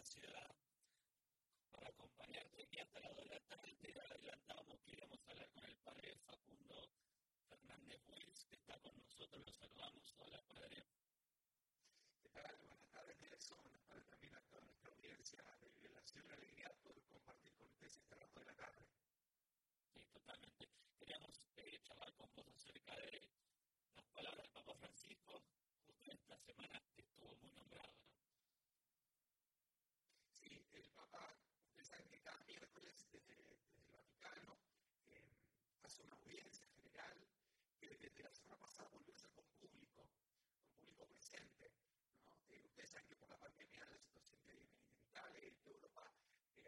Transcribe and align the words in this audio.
ansiedad 0.00 0.56
para 1.70 1.88
acompañarte 1.90 2.66
y 2.70 2.78
hasta 2.78 3.00
la 3.00 3.10
hora 3.10 3.22
de 3.22 3.40
tarde 3.40 3.76
adelantamos 4.08 4.80
que 4.80 4.92
íbamos 4.92 5.20
a 5.28 5.30
hablar 5.30 5.50
con 5.50 5.64
el 5.66 5.76
padre 5.76 6.16
Facundo 6.24 6.88
Fernández 7.50 8.00
Wills, 8.08 8.46
que 8.46 8.56
está 8.56 8.78
con 8.78 8.96
nosotros, 8.96 9.44
lo 9.44 9.52
saludamos. 9.52 10.14
Hola, 10.16 10.42
padre. 10.48 10.86
¿Qué 12.22 12.30
tal? 12.30 12.56
Buenas 12.56 12.88
tardes, 12.88 13.20
Nelson. 13.20 13.58
Buenas 13.62 13.84
tardes 13.84 14.06
también 14.08 14.34
a 14.36 14.40
toda 14.40 14.62
nuestra 14.62 14.88
audiencia 14.88 15.44
de 15.60 15.68
Violación 15.68 16.24
y 16.26 16.32
Alegría 16.32 16.72
por 16.82 17.04
compartir 17.04 17.52
con 17.52 17.66
ustedes 17.66 17.96
este 17.98 18.14
rato 18.14 18.40
de 18.40 18.46
la 18.46 18.54
tarde. 18.54 18.86
Sí, 19.92 20.02
totalmente. 20.14 20.66
Queríamos 20.98 21.42
eh, 21.56 21.78
charlar 21.82 22.14
con 22.14 22.32
vos 22.32 22.48
acerca 22.48 22.96
de 22.96 23.28
las 23.96 24.06
palabras 24.08 24.44
del 24.44 24.52
Papa 24.52 24.74
Francisco, 24.76 25.42
justo 25.84 26.10
esta 26.10 26.38
semana 26.38 26.82
que 26.94 27.02
estuvo 27.02 27.36
muy 27.36 27.52
nombrado. 27.52 27.92
Ustedes 31.12 31.88
saben 31.88 32.08
que 32.08 32.20
cada 32.20 32.38
miércoles 32.44 33.08
desde, 33.10 33.34
el 33.34 33.90
Vaticano 33.90 34.56
hace 35.82 36.02
una 36.02 36.14
audiencia 36.14 36.68
general 36.68 37.26
que 37.80 37.88
desde 37.98 38.22
la 38.22 38.30
semana 38.30 38.56
pasada 38.58 38.88
volvió 38.90 39.12
a 39.12 39.18
ser 39.18 39.30
con 39.32 39.44
público, 39.58 40.06
con 40.62 40.70
público 40.78 41.06
presente. 41.06 41.72
ustedes 42.64 42.90
saben 42.90 43.08
que 43.08 43.16
por 43.16 43.28
la 43.28 43.38
pandemia 43.38 43.84
la 43.86 43.98
situación 43.98 44.40
que 44.44 44.52
viene 44.52 44.70
en 44.70 45.02
Italia 45.02 45.48
en 45.48 45.66
Europa 45.66 46.12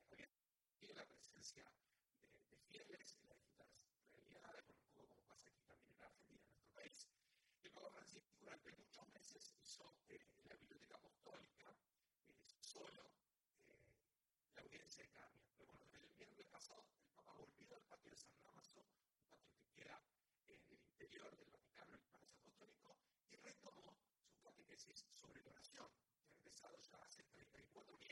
había 0.00 0.94
la 0.94 1.06
presencia 1.06 1.64
de, 2.50 2.58
fieles 2.66 3.14
en 3.20 3.28
las 3.28 3.38
distintas 3.38 3.68
realidades, 4.10 4.64
por 4.64 4.76
un 4.76 4.90
poco 4.90 5.06
como 5.06 5.22
pasa 5.26 5.50
aquí 5.50 5.62
también 5.62 5.94
en 5.94 6.02
Argentina, 6.02 6.42
en 6.42 6.50
nuestro 6.50 6.72
país. 6.72 7.06
El 7.62 7.70
Papa 7.70 7.90
Francisco 7.92 8.34
durante 8.40 8.72
muchos 8.72 9.06
meses 9.14 9.54
hizo 9.62 9.94
eh, 10.08 10.26
la 10.48 10.56
Biblioteca 10.56 10.96
Apostólica 10.96 11.70
eh, 12.26 12.42
solo 12.58 13.11
se 14.92 15.08
cambia. 15.08 15.42
Recuerdo 15.56 15.88
que 15.88 15.96
el 15.96 16.06
viernes 16.18 16.44
pasado 16.48 16.84
el 17.00 17.08
Papa 17.14 17.32
volvió 17.32 17.74
al 17.74 17.82
patio 17.84 18.10
de 18.10 18.16
San 18.18 18.38
Damaso, 18.42 18.84
un 19.16 19.24
patio 19.26 19.56
que 19.72 19.88
en 20.52 20.60
el 20.68 20.82
interior 20.84 21.34
del 21.34 21.48
Vaticano, 21.48 21.94
el 21.94 22.02
Palacio 22.02 22.38
Apostólico, 22.42 22.98
y 23.30 23.36
retomó 23.36 23.96
su 24.28 24.38
catequesis 24.42 25.06
sobre 25.14 25.42
la 25.44 25.50
oración, 25.52 25.88
que 26.20 26.28
ha 26.28 26.34
empezado 26.34 26.78
ya 26.82 27.02
hace 27.04 27.22
34 27.24 27.96
días. 27.96 28.11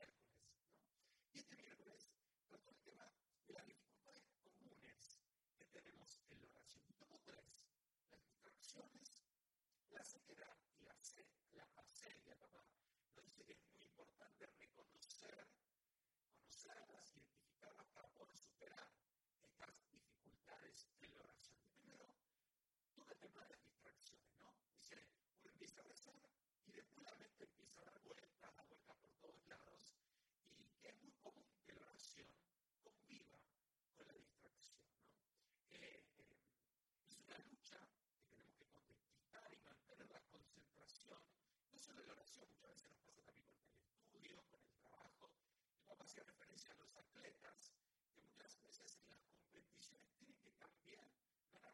decisiones 49.90 50.36
que 50.38 50.52
cambiar, 50.52 51.06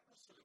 no 0.09 0.17
solo 0.17 0.43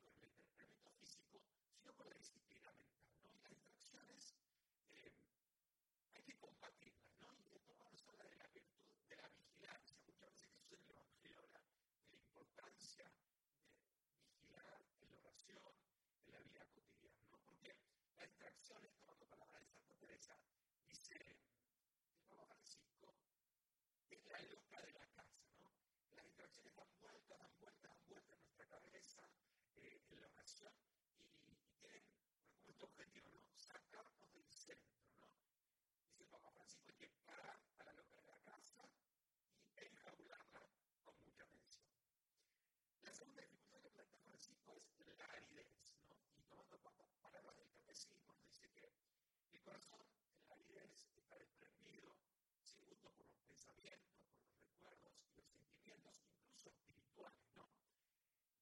corazón 49.62 50.02
en 50.42 50.48
la 50.48 50.56
vida 50.56 50.82
es 50.82 51.06
estar 51.16 51.38
desprendido, 51.38 52.14
sin 52.62 52.82
por 53.00 53.14
los 53.18 53.30
pensamientos, 53.46 54.26
por 54.66 54.82
los 54.82 54.90
recuerdos 54.90 55.30
y 55.30 55.36
los 55.36 55.48
sentimientos, 55.48 56.14
incluso 56.26 56.70
espirituales, 56.70 57.46
¿no? 57.54 57.70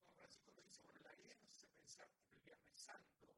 Juan 0.05 0.15
Francisco 0.15 0.53
nos 0.53 0.65
dice, 0.65 0.83
bueno, 0.83 1.01
la 1.01 1.17
idea 1.17 1.37
no 1.41 1.49
es 1.49 1.65
pensar 1.67 2.09
en 2.09 2.37
el 2.37 2.41
Viernes 2.43 2.79
Santo, 2.79 3.35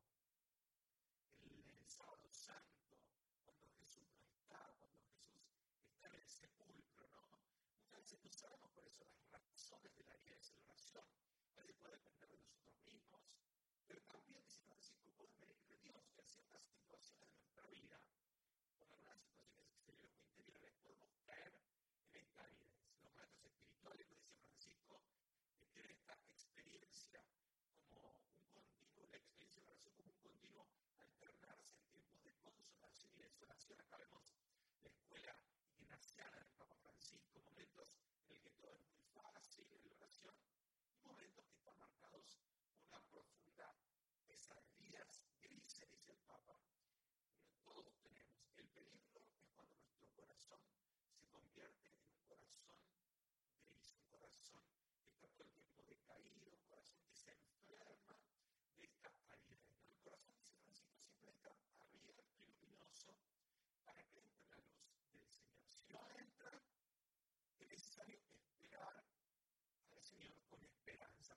el, 1.43 1.65
el 1.71 1.89
Sábado 1.89 2.29
Santo, 2.31 2.99
cuando 3.45 3.69
Jesús 3.79 4.09
no 4.19 4.27
está, 4.27 4.59
cuando 4.79 4.99
Jesús 5.15 5.39
está 5.95 6.09
en 6.09 6.21
el 6.21 6.29
sepulcro, 6.29 7.09
¿no? 7.11 7.39
Muchas 7.79 8.01
veces 8.03 8.25
no 8.25 8.33
sabemos 8.33 8.71
por 8.73 8.87
eso 8.87 9.07
las 9.31 9.47
razones 9.47 9.95
de 9.97 10.05
la 10.05 10.17
vida 10.17 10.35
de 10.35 10.43
celebración. 10.43 11.05
A 11.57 11.63
puede 11.81 11.95
depender 11.97 12.29
de 12.29 12.39
nosotros 12.39 12.75
mismos, 12.85 13.23
pero 13.87 14.03
también 14.03 14.42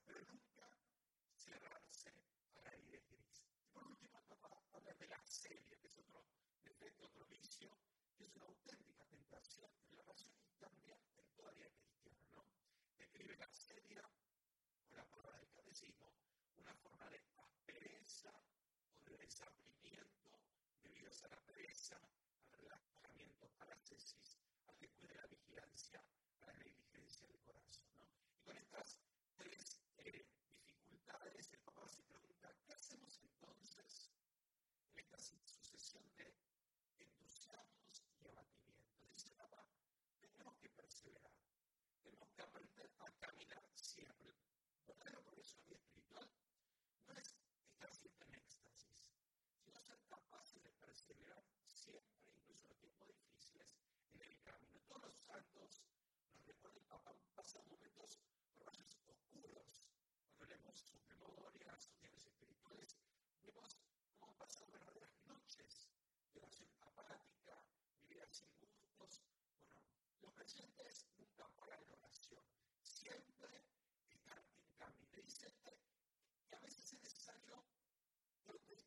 pero 0.06 0.22
nunca 0.26 0.70
cerrarse 1.36 2.10
a 2.56 2.62
la 2.62 2.72
ley 2.72 2.88
de 2.88 3.02
Cristo. 3.04 3.50
Por 3.74 3.88
último, 3.88 4.22
papá, 4.28 4.50
habla 4.74 4.94
de 4.94 5.08
la 5.08 5.22
serie, 5.26 5.78
que 5.80 5.88
es 5.88 5.98
otro 5.98 6.24
defecto, 6.64 6.86
este, 6.86 7.06
otro 7.06 7.26
vicio, 7.28 7.72
que 8.18 8.26
es 8.26 8.36
una 8.36 8.46
auténtica 8.46 9.06
tentación 9.06 9.70
en 9.90 9.98
la 9.98 10.04
oración 10.04 10.34
y 10.48 10.58
también 10.58 10.98
cristiana, 11.10 11.70
¿no? 12.34 12.46
Escribe 12.98 13.38
la 13.38 13.52
serie, 13.52 14.00
o 14.02 14.96
la 14.96 15.06
palabra 15.06 15.38
del 15.40 15.52
catecismo, 15.52 16.12
una 16.58 16.74
forma 16.76 17.10
de 17.10 17.20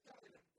God 0.08 0.20
in 0.26 0.32
a 0.34 0.57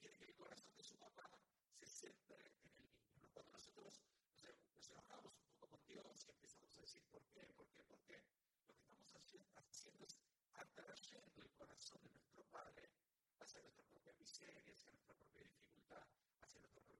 quiere 0.00 0.16
que 0.16 0.24
el 0.24 0.34
corazón 0.34 0.74
de 0.76 0.82
su 0.84 0.96
papá 0.96 1.30
se 1.78 1.86
centre 1.86 2.34
en 2.36 2.46
el 2.46 2.56
niño. 2.62 2.88
¿no? 3.16 3.28
Cuando 3.32 3.52
nosotros 3.52 3.84
nos, 3.84 4.56
nos 4.74 4.88
enojamos 4.90 5.36
un 5.36 5.44
poco 5.58 5.68
con 5.68 5.86
Dios 5.86 6.26
y 6.26 6.30
empezamos 6.30 6.76
a 6.78 6.80
decir 6.80 7.02
por 7.10 7.22
qué, 7.28 7.46
por 7.54 7.68
qué, 7.70 7.82
por 7.84 8.00
qué, 8.04 8.24
lo 8.66 8.74
que 8.74 8.82
estamos 8.84 9.14
haciendo 9.68 10.04
es 10.06 10.18
atrayendo 10.54 11.42
el 11.42 11.50
corazón 11.52 12.02
de 12.02 12.10
nuestro 12.10 12.44
Padre 12.44 12.90
hacia 13.40 13.60
nuestra 13.60 13.84
propia 13.84 14.14
miseria, 14.14 14.72
hacia 14.72 14.90
nuestra 14.90 15.14
propia 15.14 15.42
dificultad, 15.42 16.06
hacia 16.40 16.60
nuestro 16.60 16.82
propio 16.82 16.99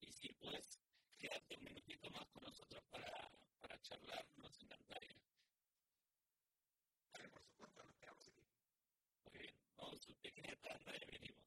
Y 0.00 0.12
si 0.12 0.28
puedes 0.34 0.78
quedarte 1.18 1.56
un 1.56 1.64
minutito 1.64 2.10
más 2.10 2.26
con 2.28 2.44
nosotros 2.44 2.82
para, 2.90 3.30
para 3.60 3.80
charlar, 3.82 4.26
nos 4.36 4.56
encantaría. 4.62 5.16
Vale, 7.12 7.28
por 7.28 7.42
supuesto, 7.42 7.82
nos 7.84 7.96
quedamos 7.96 8.28
aquí. 8.28 8.46
Muy 9.24 9.38
bien, 9.38 9.54
vamos, 9.76 10.08
usted 10.08 10.32
quiere 10.32 10.52
estar, 10.52 10.78
venimos. 10.84 11.39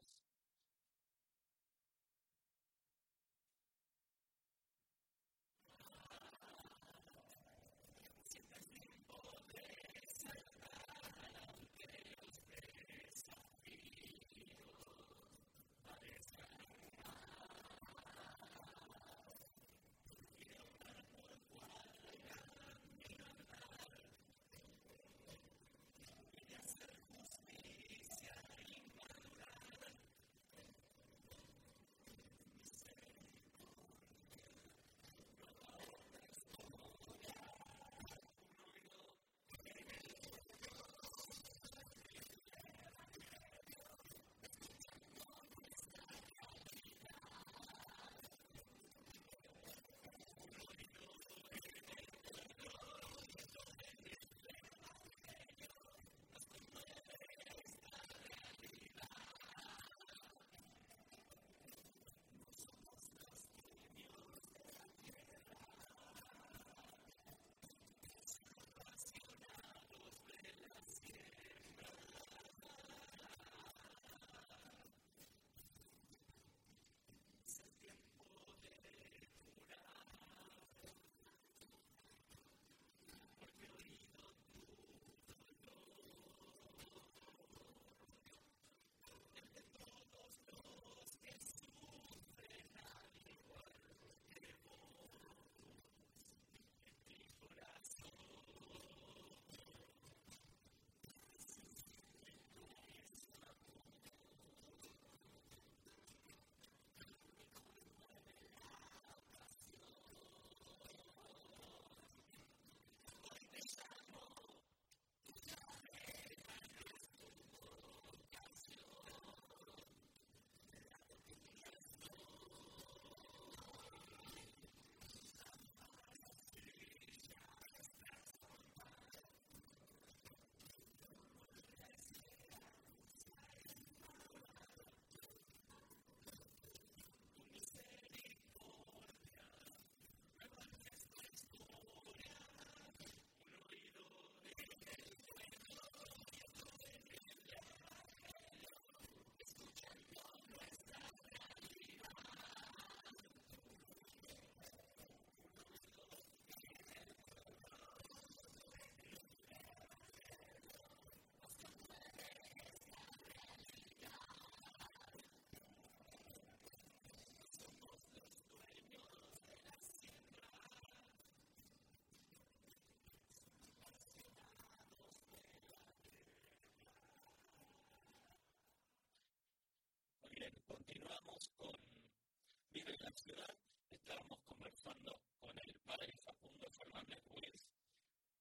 la 183.03 183.11
ciudad, 183.11 183.53
estábamos 183.89 184.39
conversando 184.45 185.19
con 185.37 185.59
el 185.59 185.75
padre 185.85 186.15
Facundo 186.23 186.69
Fernández 186.71 187.21
Ruiz, 187.25 187.67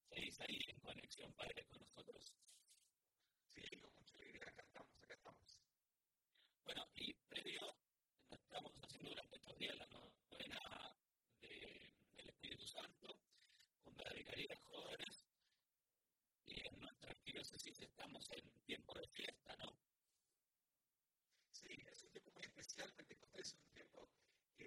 que 0.08 0.28
es 0.28 0.40
ahí 0.40 0.60
en 0.68 0.78
conexión 0.78 1.32
padre 1.32 1.66
con 1.66 1.80
nosotros. 1.80 2.32
Sí, 3.52 3.62
con 3.80 3.92
mucha 3.96 4.14
alegría, 4.14 4.48
acá 4.48 4.62
estamos, 4.62 5.02
acá 5.02 5.14
estamos. 5.14 5.58
Bueno, 6.64 6.86
y 6.94 7.12
previo, 7.28 7.76
estamos 8.30 8.72
haciendo 8.84 9.10
durante 9.10 9.36
estos 9.36 9.58
días 9.58 9.76
la 9.76 9.86
novena 9.86 10.96
del 11.40 12.28
Espíritu 12.28 12.66
Santo, 12.68 13.18
con 13.82 13.96
la 13.96 14.12
Vicaría 14.12 14.56
Jóvenes, 14.62 15.26
y 16.46 16.68
en 16.68 16.78
nuestras 16.78 17.16
diócesis 17.24 17.80
estamos 17.80 18.30
en 18.30 18.48
tiempo 18.64 18.94
de 18.94 19.08
fiesta, 19.08 19.56
¿no? 19.56 19.76
Sí, 21.50 21.66
es 21.90 22.02
un 22.04 22.10
tiempo 22.10 22.30
muy 22.30 22.44
especial 22.44 22.92
porque 22.94 23.21
que 24.58 24.64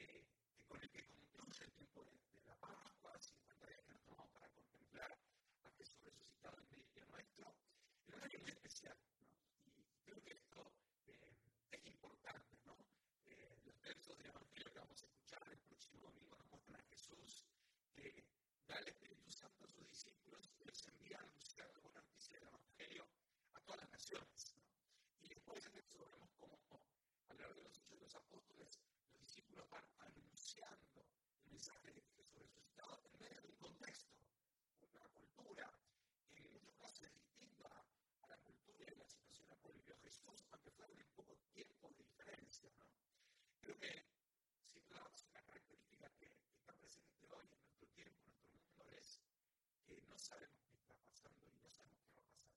no 50.16 50.20
sabemos 50.20 50.64
qué 50.72 50.78
está 50.78 50.96
pasando 50.96 51.44
y 51.44 51.60
no 51.60 51.70
sabemos 51.70 52.08
qué 52.08 52.16
va 52.16 52.24
a 52.24 52.40
pasar. 52.40 52.56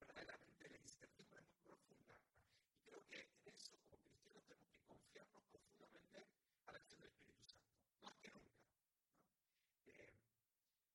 Verdaderamente 0.00 0.68
la 0.68 0.78
incertidumbre 0.78 1.38
es 1.38 1.46
muy 1.46 1.60
profunda 1.62 2.14
y 2.74 2.82
creo 2.82 3.06
que 3.06 3.20
en 3.22 3.54
eso 3.54 3.78
como 3.86 4.10
cristianos 4.10 4.42
tenemos 4.48 4.74
que 4.74 4.82
confiarnos 4.90 5.44
profundamente 5.46 6.26
a 6.66 6.72
la 6.72 6.78
acción 6.78 7.00
del 7.00 7.12
Espíritu 7.14 7.46
Santo, 7.46 7.78
más 8.02 8.18
que 8.18 8.30
nunca. 8.34 8.58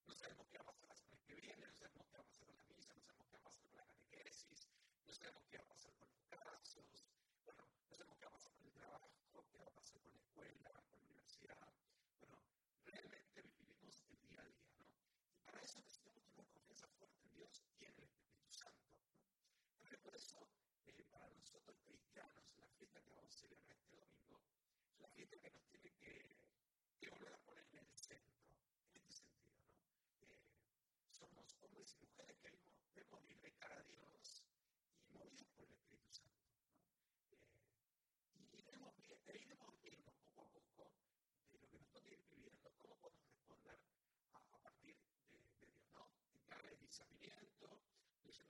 No, 0.05 0.15
sabemos 0.15 0.47
qué 0.51 0.57
va 0.57 0.63
a 0.63 0.67
pasar 0.67 0.89
la 0.89 0.95
semana 0.99 1.23
que 1.23 1.35
viene, 1.35 1.63
no 1.65 1.71
sabemos 1.79 2.07
qué 2.11 2.17
va 2.17 2.23
a 2.23 2.27
pasar 2.27 2.43
con 2.43 2.57
la 2.59 2.67
misa, 2.67 2.91
no 2.91 2.99
sabemos 2.99 3.23
qué 3.31 3.31
va 3.31 3.39
a 3.39 3.47
pasar 3.47 3.63
con 3.63 3.77
la 3.77 3.85
catequesis, 3.87 4.67
no 5.07 5.13
sabemos 5.13 5.47
qué 5.47 5.57
va 5.59 5.63
a 5.63 5.67
pasar 5.71 5.93
con 5.95 6.11
los 6.11 6.20
que 25.39 25.51
nos 25.51 25.65
tiene 25.67 25.91
que, 25.93 27.09
volver 27.09 27.33
a 27.33 27.37
poner 27.39 27.65
en 27.71 27.77
el 27.79 27.87
centro, 27.95 28.47
en 28.93 28.97
este 28.97 29.13
sentido, 29.13 29.55
¿no? 29.55 30.41
Somos 31.09 31.55
hombres 31.61 31.95
y 31.95 32.05
mujeres 32.05 32.37
que 32.37 32.49
vemos, 32.49 32.65
vemos 32.93 33.21
vivir 33.21 33.41
de 33.41 33.51
cara 33.53 33.77
a 33.77 33.83
Dios 33.83 34.43
y 35.09 35.13
movidos 35.13 35.47
por 35.55 35.65
el 35.65 35.71
Espíritu 35.71 36.11
Santo, 36.11 36.51
¿no? 37.29 37.47
Y 38.33 38.61
debemos 38.61 38.93
irnos 39.83 40.15
poco 40.33 40.41
a 40.41 40.49
poco 40.49 40.91
de 41.51 41.59
lo 41.59 41.67
que 41.69 41.77
nos 41.77 41.89
toca 41.91 42.13
ir 42.13 42.23
viviendo, 42.29 42.71
cómo 42.77 42.95
podemos 42.97 43.29
responder 43.31 43.79
a, 44.33 44.57
partir 44.59 44.97
de, 45.29 45.37
Dios, 45.59 45.89
¿no? 45.93 46.11
En 46.33 46.41
clave 46.43 46.69
de 46.71 46.77
discernimiento, 46.77 47.79
de 48.23 48.31
ser 48.31 48.47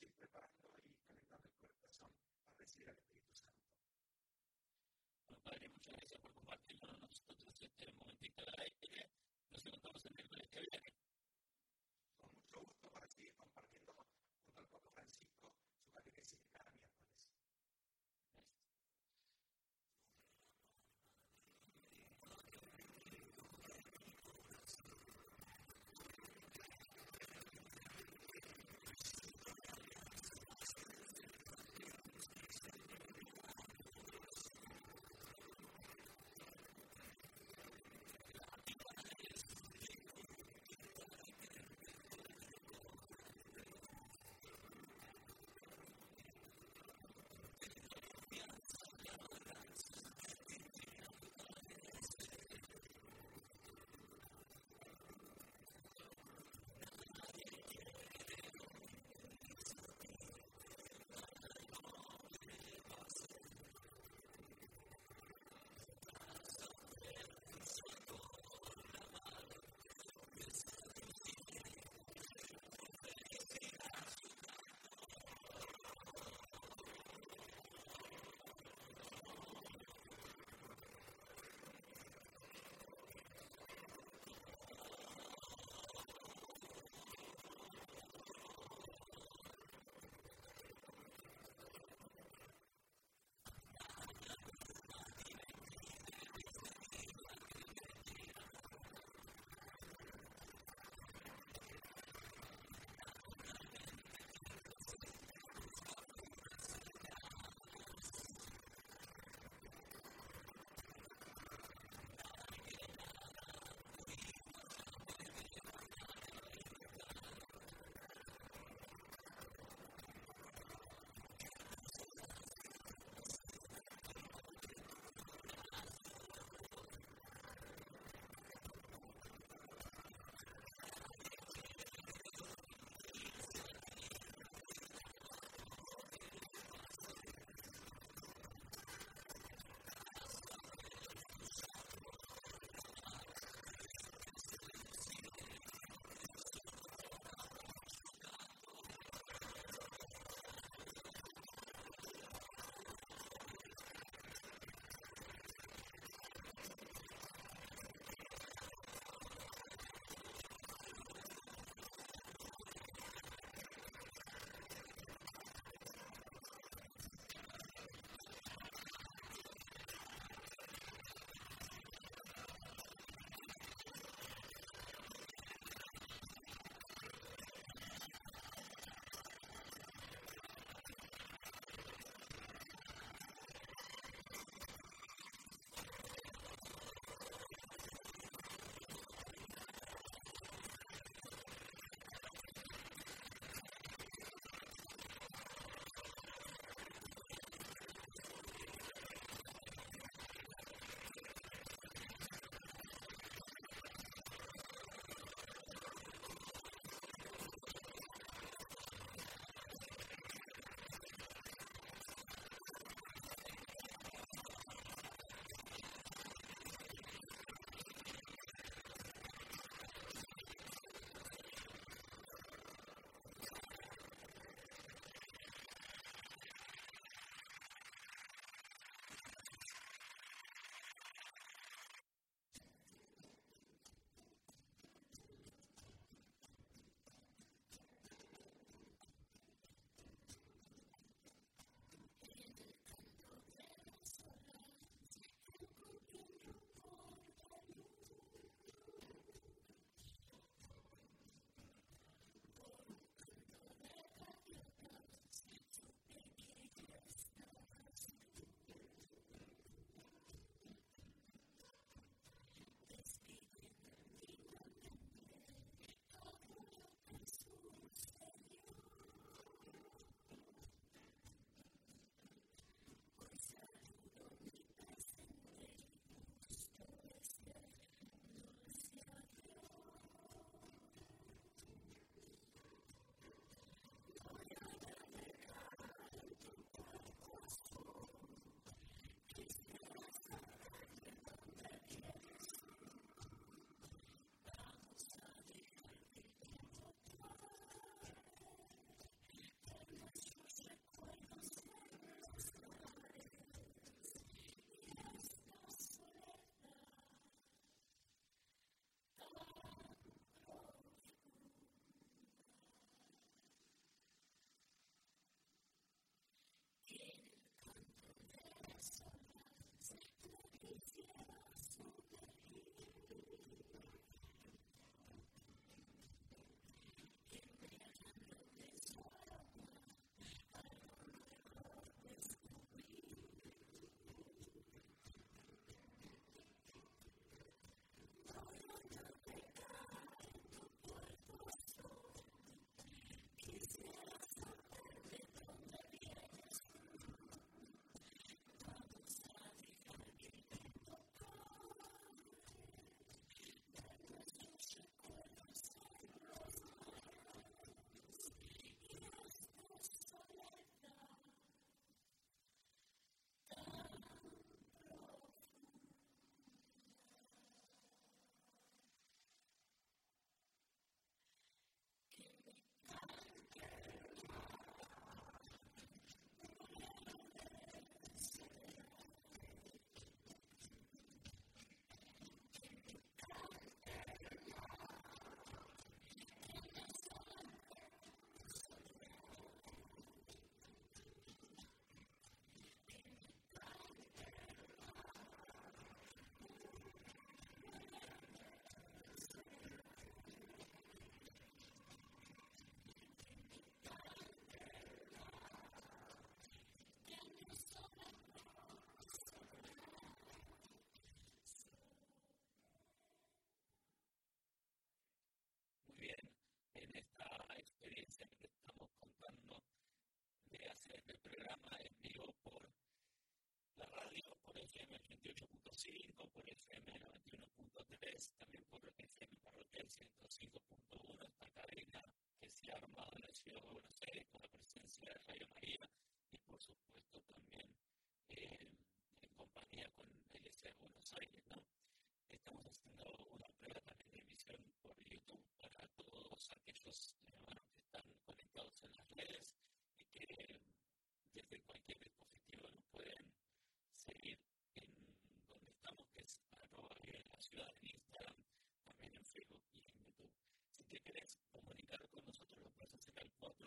ir 0.00 0.12
preparando 0.14 0.68
y 0.68 0.94
calentando 1.26 1.48
el 1.62 1.74
corazón 1.74 2.10
para 2.44 2.56
recibir 2.56 2.88
al 2.88 2.96
Espíritu 2.96 3.34
Santo. 3.34 3.66
Bueno, 5.28 5.42
padre, 5.44 5.68
muchas 5.68 5.94
gracias 5.94 6.20
por 6.20 6.32
compartirlo. 6.32 6.96
Nosotros 6.98 7.62
este 7.62 7.92
momento 7.92 8.29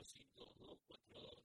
sino 0.04 0.53